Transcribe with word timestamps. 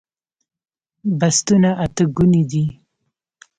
بستونه 1.19 1.69
اته 1.85 2.03
ګوني 2.15 2.43
دي 2.51 2.65